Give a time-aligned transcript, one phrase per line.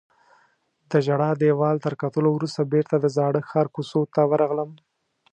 [0.89, 4.71] د ژړا دیوال تر کتلو وروسته بیرته د زاړه ښار کوڅو ته ورغلم.